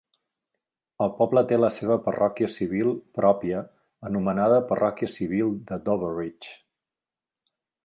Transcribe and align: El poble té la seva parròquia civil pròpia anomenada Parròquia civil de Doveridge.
El 1.05 1.09
poble 1.17 1.43
té 1.51 1.59
la 1.59 1.69
seva 1.75 1.97
parròquia 2.07 2.49
civil 2.53 2.89
pròpia 3.19 3.61
anomenada 4.11 4.59
Parròquia 4.73 5.13
civil 5.19 5.55
de 5.69 5.81
Doveridge. 5.91 6.57